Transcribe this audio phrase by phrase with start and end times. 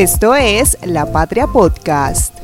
[0.00, 2.42] Esto es La Patria Podcast.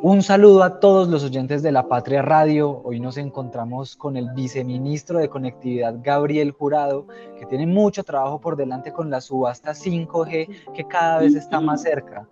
[0.00, 2.80] Un saludo a todos los oyentes de La Patria Radio.
[2.82, 7.06] Hoy nos encontramos con el viceministro de Conectividad, Gabriel Jurado,
[7.38, 11.82] que tiene mucho trabajo por delante con la subasta 5G que cada vez está más
[11.82, 12.26] cerca.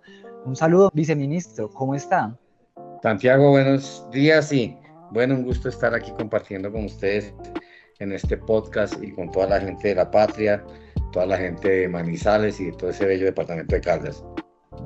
[0.45, 2.35] Un saludo, viceministro, ¿cómo está?
[3.03, 4.75] Santiago, buenos días y
[5.11, 7.31] bueno, un gusto estar aquí compartiendo con ustedes
[7.99, 10.63] en este podcast y con toda la gente de La Patria,
[11.11, 14.23] toda la gente de Manizales y de todo ese bello departamento de Caldas.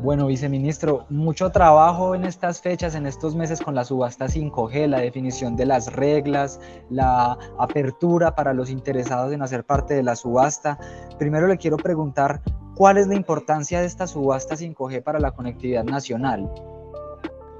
[0.01, 4.99] Bueno, viceministro, mucho trabajo en estas fechas, en estos meses con la subasta 5G, la
[4.99, 10.79] definición de las reglas, la apertura para los interesados en hacer parte de la subasta.
[11.19, 12.41] Primero le quiero preguntar,
[12.75, 16.51] ¿cuál es la importancia de esta subasta 5G para la conectividad nacional?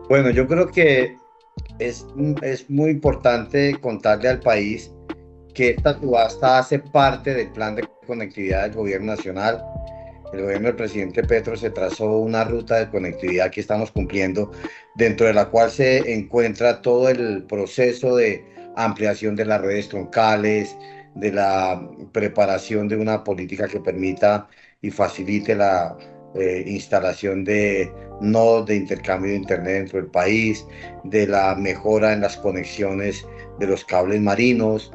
[0.09, 1.15] Bueno, yo creo que
[1.79, 2.07] es,
[2.41, 4.91] es muy importante contarle al país
[5.53, 9.63] que esta subasta hace parte del plan de conectividad del gobierno nacional.
[10.34, 14.51] El gobierno del presidente Petro se trazó una ruta de conectividad que estamos cumpliendo,
[14.96, 18.43] dentro de la cual se encuentra todo el proceso de
[18.76, 20.76] ampliación de las redes troncales,
[21.13, 24.48] de la preparación de una política que permita
[24.81, 25.96] y facilite la
[26.35, 30.65] eh, instalación de nodos de intercambio de Internet dentro del país,
[31.04, 33.24] de la mejora en las conexiones
[33.59, 34.91] de los cables marinos,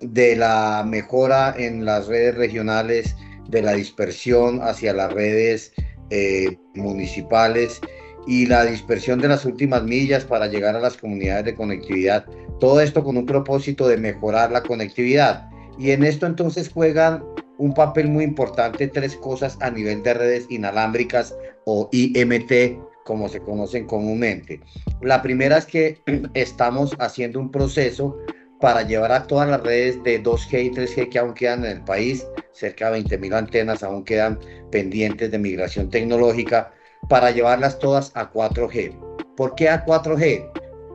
[0.00, 3.16] de la mejora en las redes regionales
[3.48, 5.72] de la dispersión hacia las redes
[6.10, 7.80] eh, municipales
[8.26, 12.26] y la dispersión de las últimas millas para llegar a las comunidades de conectividad.
[12.60, 15.48] Todo esto con un propósito de mejorar la conectividad.
[15.78, 17.24] Y en esto entonces juegan
[17.56, 23.40] un papel muy importante tres cosas a nivel de redes inalámbricas o IMT, como se
[23.40, 24.60] conocen comúnmente.
[25.00, 26.00] La primera es que
[26.34, 28.18] estamos haciendo un proceso
[28.60, 31.84] para llevar a todas las redes de 2G y 3G que aún quedan en el
[31.84, 34.38] país, cerca de 20.000 antenas aún quedan
[34.70, 36.72] pendientes de migración tecnológica,
[37.08, 38.98] para llevarlas todas a 4G.
[39.36, 40.50] ¿Por qué a 4G?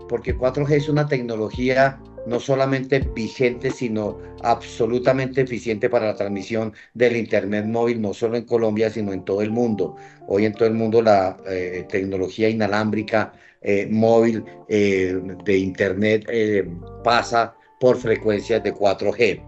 [0.09, 7.17] Porque 4G es una tecnología no solamente vigente, sino absolutamente eficiente para la transmisión del
[7.17, 9.95] Internet móvil, no solo en Colombia, sino en todo el mundo.
[10.27, 16.25] Hoy en todo el mundo la eh, tecnología inalámbrica eh, móvil eh, de Internet
[17.03, 19.41] pasa por frecuencias de 4G.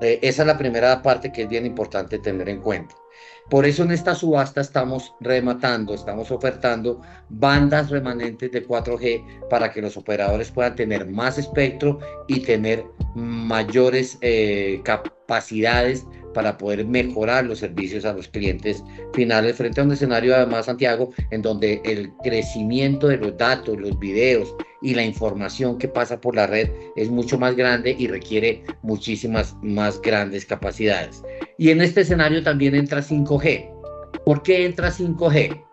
[0.00, 3.01] esa es la primera parte que es bien importante tener en cuenta.
[3.50, 9.82] Por eso en esta subasta estamos rematando, estamos ofertando bandas remanentes de 4G para que
[9.82, 11.98] los operadores puedan tener más espectro
[12.28, 18.82] y tener mayores eh, capacidades para poder mejorar los servicios a los clientes
[19.12, 23.98] finales frente a un escenario además Santiago en donde el crecimiento de los datos, los
[23.98, 28.64] videos y la información que pasa por la red es mucho más grande y requiere
[28.82, 31.22] muchísimas más grandes capacidades.
[31.58, 33.70] Y en este escenario también entra 5G.
[34.24, 35.64] ¿Por qué entra 5G?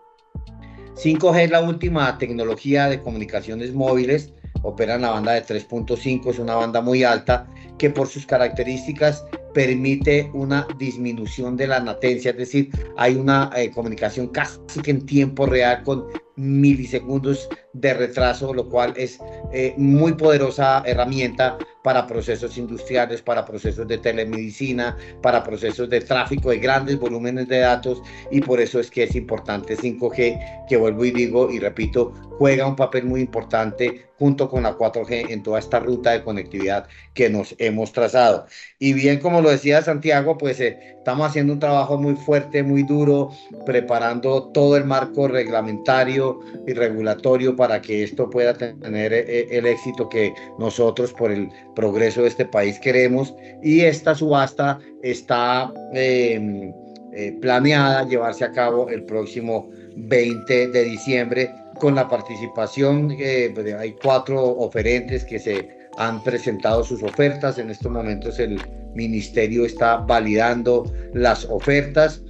[0.94, 4.32] 5G es la última tecnología de comunicaciones móviles,
[4.62, 7.48] opera en la banda de 3.5, es una banda muy alta
[7.78, 13.70] que por sus características permite una disminución de la latencia, es decir, hay una eh,
[13.70, 16.06] comunicación casi que en tiempo real con
[16.36, 19.18] milisegundos de retraso, lo cual es
[19.52, 26.50] eh, muy poderosa herramienta para procesos industriales, para procesos de telemedicina, para procesos de tráfico
[26.50, 31.04] de grandes volúmenes de datos y por eso es que es importante 5G, que vuelvo
[31.04, 35.58] y digo y repito, juega un papel muy importante junto con la 4G en toda
[35.58, 38.44] esta ruta de conectividad que nos hemos trazado.
[38.78, 42.82] Y bien, como lo decía Santiago, pues eh, estamos haciendo un trabajo muy fuerte, muy
[42.82, 43.30] duro,
[43.64, 46.29] preparando todo el marco reglamentario
[46.66, 51.48] y regulatorio para que esto pueda tener eh, eh, el éxito que nosotros por el
[51.74, 53.34] progreso de este país queremos.
[53.62, 56.72] Y esta subasta está em,
[57.12, 63.16] eh, planeada llevarse a cabo el próximo 20 de diciembre con la participación,
[63.54, 67.58] pues, hay cuatro oferentes que se han presentado sus ofertas.
[67.58, 68.60] En estos momentos el
[68.94, 70.84] ministerio está validando
[71.14, 72.22] las ofertas,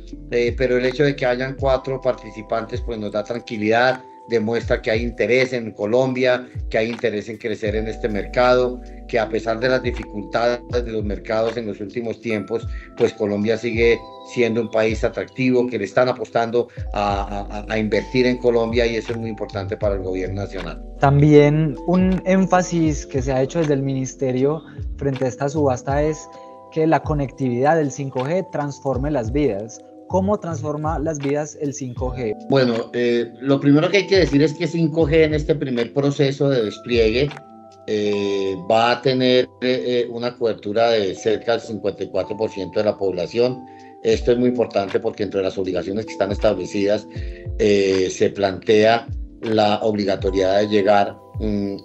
[0.57, 5.03] pero el hecho de que hayan cuatro participantes pues nos da tranquilidad demuestra que hay
[5.03, 9.69] interés en Colombia, que hay interés en crecer en este mercado, que a pesar de
[9.69, 12.67] las dificultades de los mercados en los últimos tiempos,
[12.97, 13.99] pues Colombia sigue
[14.33, 19.19] siendo un país atractivo, que le están apostando a, invertir en Colombia y eso es
[19.19, 20.81] muy importante para el gobierno nacional.
[21.01, 24.63] También un énfasis que se ha hecho desde el ministerio
[24.97, 26.29] frente a esta subasta es
[26.71, 29.81] que la conectividad del 5G transforme las vidas
[30.11, 32.49] ¿Cómo transforma las vidas el 5G?
[32.49, 36.51] Bueno, eh, lo primero que hay que decir es que 5G en este primer proceso
[36.51, 37.31] de despliegue
[37.87, 43.65] eh, va a tener eh, una cobertura de cerca del 54% de la población.
[44.03, 47.07] Esto es muy importante porque entre las obligaciones que están establecidas
[47.59, 49.07] se plantea
[49.43, 51.17] la obligatoriedad de llegar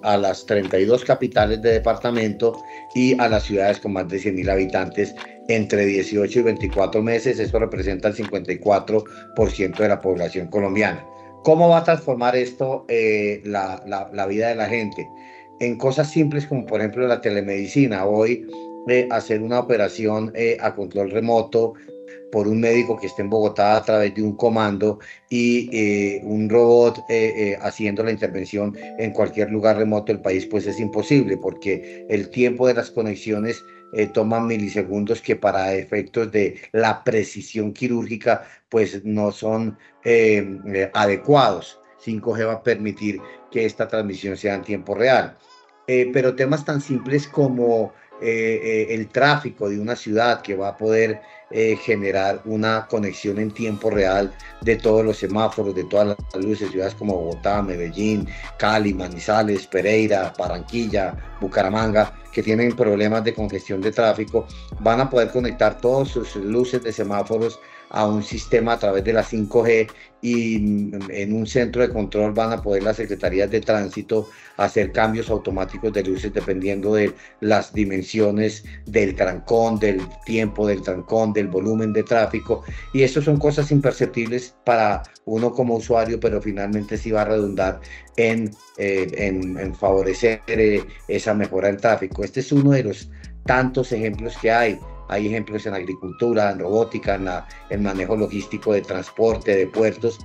[0.03, 2.61] a las 32 capitales de departamento
[2.93, 5.15] y a las ciudades con más de 100.000 habitantes
[5.47, 7.39] entre 18 y 24 meses.
[7.39, 11.05] Eso representa el 54% de la población colombiana.
[11.43, 15.07] ¿Cómo va a transformar esto eh, la, la, vida de la gente?
[15.59, 18.05] En cosas simples como por ejemplo la telemedicina.
[18.05, 18.47] Hoy
[18.87, 21.75] eh, hacer una operación eh, a control remoto
[22.35, 24.99] por un médico que esté en Bogotá a través de un comando
[25.29, 30.45] y eh, un robot eh, eh, haciendo la intervención en cualquier lugar remoto del país,
[30.45, 33.63] pues es imposible porque el tiempo de las conexiones
[34.13, 39.77] toma milisegundos que para efectos de la precisión quirúrgica pues no son
[40.93, 41.79] adecuados.
[42.05, 45.37] 5G va a permitir que esta transmisión sea en tiempo real.
[45.87, 51.77] pero temas tan simples como el tráfico de una ciudad que va a poder eh,
[51.77, 56.95] generar una conexión en tiempo real de todos los semáforos, de todas las luces, ciudades
[56.95, 58.27] como Bogotá, Medellín,
[58.57, 64.47] Cali, Manizales, Pereira, Barranquilla, Bucaramanga, que tienen problemas de congestión de tráfico,
[64.79, 67.59] van a poder conectar todas sus luces de semáforos
[67.89, 69.87] a un sistema a través de la 5G
[70.21, 74.27] y en un centro de control van a poder las secretarías de tránsito
[74.57, 81.31] hacer cambios automáticos de luces dependiendo de las dimensiones del trancón, del tiempo del trancón,
[81.31, 86.97] del volumen de tráfico y eso son cosas imperceptibles para uno como usuario, pero finalmente
[86.97, 87.79] sí va a redundar
[88.17, 92.23] en, eh, en, favorecer eh, esa mejora del tráfico.
[92.23, 93.09] Este es uno de los
[93.45, 97.27] tantos ejemplos que hay hay ejemplos en agricultura, en robótica, en
[97.69, 100.19] el manejo logístico de transporte, de puertos.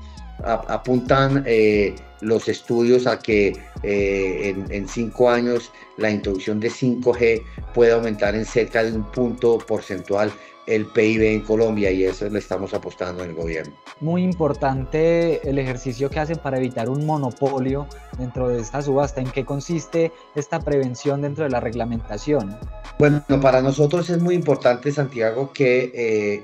[0.44, 7.42] apuntan eh, los estudios a que eh, en, en, cinco años la introducción de 5G
[7.74, 10.32] puede aumentar en cerca de un punto porcentual
[10.70, 13.74] el PIB en Colombia y eso le estamos apostando en el gobierno.
[14.00, 17.86] Muy importante el ejercicio que hacen para evitar un monopolio
[18.18, 19.20] dentro de esta subasta.
[19.20, 22.56] ¿En qué consiste esta prevención dentro de la reglamentación?
[22.98, 26.42] Bueno, para nosotros es muy importante, Santiago, que eh,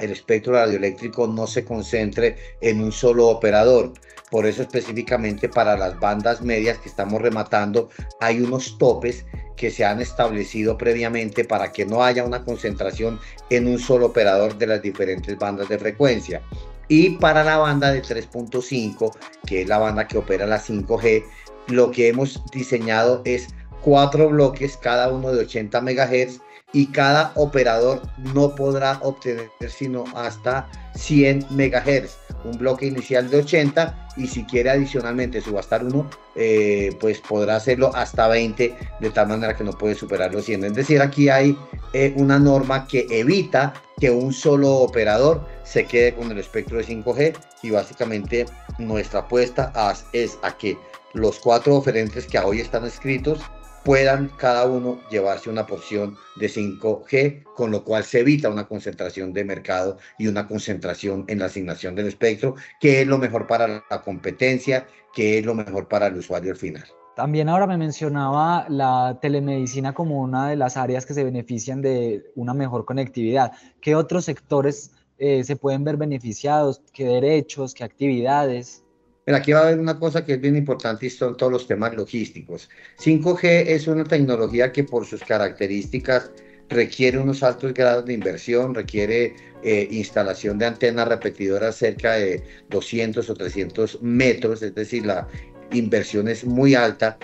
[0.00, 3.92] el espectro radioeléctrico no se concentre en un solo operador.
[4.30, 5.11] Por eso específicamente
[5.54, 9.26] para las bandas medias que estamos rematando hay unos topes
[9.56, 13.20] que se han establecido previamente para que no haya una concentración
[13.50, 16.42] en un solo operador de las diferentes bandas de frecuencia.
[16.88, 19.14] Y para la banda de 3.5,
[19.46, 21.24] que es la banda que opera la 5G,
[21.68, 23.48] lo que hemos diseñado es
[23.82, 26.40] cuatro bloques, cada uno de 80 MHz
[26.72, 28.02] y cada operador
[28.34, 34.70] no podrá obtener sino hasta 100 MHz un bloque inicial de 80 y si quiere
[34.70, 39.94] adicionalmente subastar uno, eh, pues podrá hacerlo hasta 20, de tal manera que no puede
[39.94, 40.64] superar los 100.
[40.64, 41.56] Es decir, aquí hay
[41.92, 46.84] eh, una norma que evita que un solo operador se quede con el espectro de
[46.84, 48.46] 5G y básicamente
[48.78, 49.72] nuestra apuesta
[50.12, 50.76] es a que
[51.14, 53.40] los cuatro oferentes que hoy están escritos
[53.84, 59.32] puedan cada uno llevarse una porción de 5G, con lo cual se evita una concentración
[59.32, 63.84] de mercado y una concentración en la asignación del espectro, que es lo mejor para
[63.90, 66.84] la competencia, que es lo mejor para el usuario al final.
[67.14, 72.24] También ahora me mencionaba la telemedicina como una de las áreas que se benefician de
[72.36, 73.52] una mejor conectividad.
[73.82, 76.80] ¿Qué otros sectores eh, se pueden ver beneficiados?
[76.94, 77.74] ¿Qué derechos?
[77.74, 78.81] ¿Qué actividades?
[79.24, 81.66] Pero aquí va a haber una cosa que es bien importante y son todos los
[81.66, 82.68] temas logísticos.
[82.98, 86.32] 5G es una tecnología que por sus características
[86.68, 93.28] requiere unos altos grados de inversión, requiere eh, instalación de antenas repetidoras cerca de 200
[93.30, 95.28] o 300 metros, es decir, la
[95.72, 97.18] inversión es muy alta,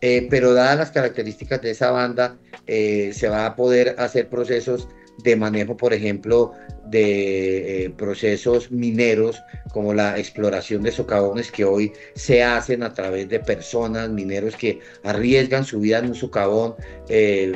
[0.00, 4.88] eh, pero dadas las características de esa banda, eh, se va a poder hacer procesos
[5.22, 6.52] de manejo, por ejemplo,
[6.86, 9.40] de eh, procesos mineros
[9.72, 14.80] como la exploración de socavones que hoy se hacen a través de personas, mineros que
[15.02, 16.74] arriesgan su vida en un socavón,
[17.08, 17.52] eh,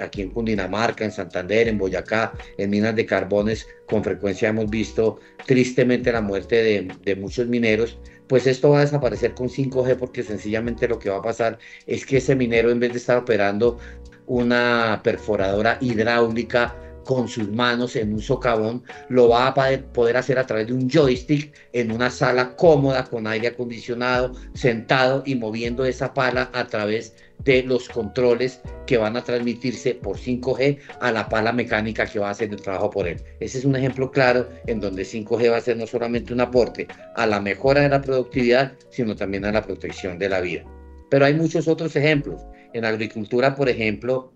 [0.00, 5.18] aquí en Cundinamarca, en Santander, en Boyacá, en minas de carbones, con frecuencia hemos visto
[5.46, 10.22] tristemente la muerte de, de muchos mineros, pues esto va a desaparecer con 5G porque
[10.22, 13.78] sencillamente lo que va a pasar es que ese minero en vez de estar operando
[14.26, 16.76] una perforadora hidráulica
[17.10, 19.54] con sus manos en un socavón, lo va a
[19.92, 25.24] poder hacer a través de un joystick en una sala cómoda con aire acondicionado, sentado
[25.26, 30.78] y moviendo esa pala a través de los controles que van a transmitirse por 5G
[31.00, 33.20] a la pala mecánica que va a hacer el trabajo por él.
[33.40, 36.86] Ese es un ejemplo claro en donde 5G va a ser no solamente un aporte
[37.16, 40.62] a la mejora de la productividad, sino también a la protección de la vida.
[41.10, 42.40] Pero hay muchos otros ejemplos
[42.72, 44.32] En agricultura, por ejemplo,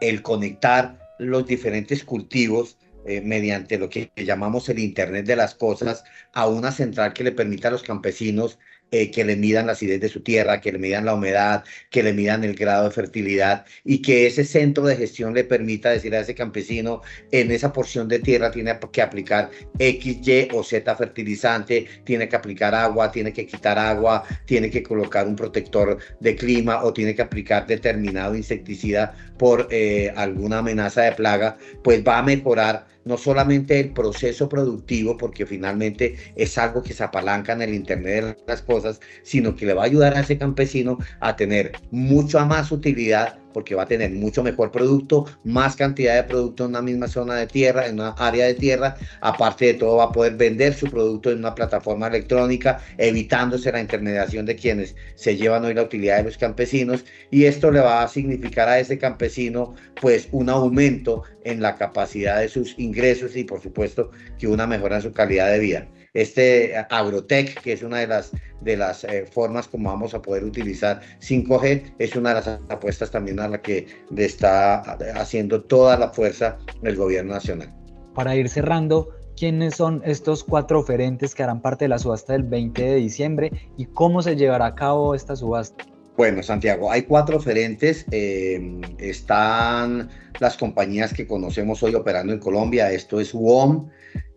[0.00, 6.04] el conectar los diferentes cultivos eh, mediante lo que llamamos el Internet de las Cosas
[6.32, 8.58] a una central que le permita a los campesinos
[8.90, 12.02] eh, que le midan la acidez de su tierra, que le midan la humedad, que
[12.02, 16.14] le midan el grado de fertilidad y que ese centro de gestión le permita decir
[16.14, 20.96] a ese campesino en esa porción de tierra tiene que aplicar X, Y o Z
[20.96, 26.34] fertilizante, tiene que aplicar agua, tiene que quitar agua, tiene que colocar un protector de
[26.36, 32.18] clima o tiene que aplicar determinado insecticida por eh, alguna amenaza de plaga, pues va
[32.18, 37.62] a mejorar no solamente el proceso productivo, porque finalmente es algo que se apalanca en
[37.62, 41.34] el Internet de las cosas, sino que le va a ayudar a ese campesino a
[41.34, 46.64] tener mucha más utilidad porque va a tener mucho mejor producto, más cantidad de producto
[46.64, 48.96] en una misma zona de tierra, en una área de tierra.
[49.20, 53.80] Aparte de todo, va a poder vender su producto en una plataforma electrónica, evitándose la
[53.80, 57.04] intermediación de quienes se llevan hoy la utilidad de los campesinos.
[57.30, 62.40] Y esto le va a significar a ese campesino, pues, un aumento en la capacidad
[62.40, 65.88] de sus ingresos y, por supuesto, que una mejora en su calidad de vida
[66.22, 70.44] este Agrotech, que es una de las, de las eh, formas como vamos a poder
[70.44, 74.80] utilizar 5G, es una de las apuestas también a la que le está
[75.16, 77.72] haciendo toda la fuerza el gobierno nacional.
[78.14, 82.42] Para ir cerrando, ¿quiénes son estos cuatro oferentes que harán parte de la subasta del
[82.42, 85.84] 20 de diciembre y cómo se llevará a cabo esta subasta?
[86.18, 88.04] Bueno, Santiago, hay cuatro oferentes.
[88.10, 90.10] Eh, están
[90.40, 92.90] las compañías que conocemos hoy operando en Colombia.
[92.90, 93.88] Esto es WOM,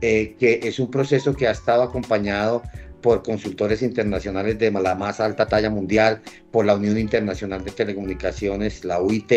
[0.00, 2.62] que es un proceso que ha estado acompañado
[3.00, 8.84] por consultores internacionales de la más alta talla mundial, por la Unión Internacional de Telecomunicaciones,
[8.84, 9.28] la UIT,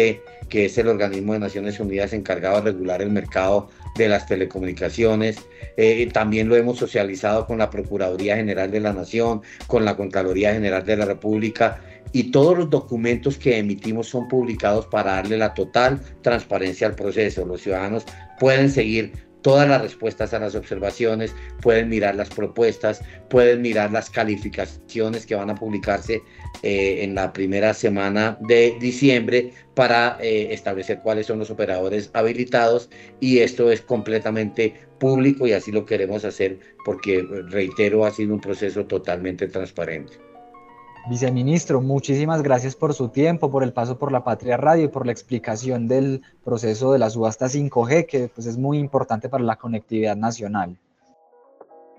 [0.50, 5.38] que es el organismo de Naciones Unidas encargado de regular el mercado de las telecomunicaciones.
[5.78, 10.54] Eh, también lo hemos socializado con la Procuraduría General de la Nación, con la Contraloría
[10.54, 11.82] General de la República
[12.14, 17.46] y todos los documentos que emitimos son publicados para darle la total transparencia al proceso.
[17.46, 18.06] Los ciudadanos
[18.40, 24.10] pueden seguir todas las respuestas a las observaciones, pueden mirar las propuestas, pueden mirar las
[24.10, 26.22] calificaciones que van a publicarse
[26.64, 32.90] eh, en la primera semana de diciembre para eh, establecer cuáles son los operadores habilitados
[33.20, 38.42] y esto es completamente público y así lo queremos hacer porque, reitero, ha sido un
[38.42, 40.31] proceso totalmente transparente.
[41.10, 45.06] Viceministro, muchísimas gracias por su tiempo, por el paso por la Patria Radio y por
[45.06, 49.56] la explicación del proceso de la subasta 5G, que pues, es muy importante para la
[49.56, 50.78] conectividad nacional.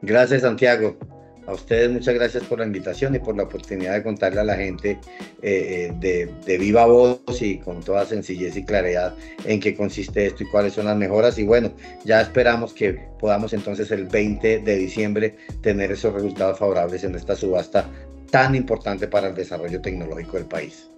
[0.02, 0.96] Gracias, Santiago.
[1.44, 4.54] A ustedes muchas gracias por la invitación y por la oportunidad de contarle a la
[4.54, 5.00] gente
[5.42, 10.26] eh, eh, de, de, viva voz y con toda sencillez y claridad en qué consiste
[10.26, 11.36] esto y cuáles son las mejoras.
[11.40, 11.72] Y bueno,
[12.04, 17.34] ya esperamos que podamos entonces el 20 de diciembre tener esos resultados favorables en esta
[17.34, 17.90] subasta
[18.32, 20.88] tan importante para el desarrollo tecnológico del país.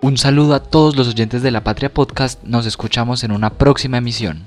[0.00, 3.98] Un saludo a todos los oyentes de la Patria Podcast, nos escuchamos en una próxima
[3.98, 4.46] emisión.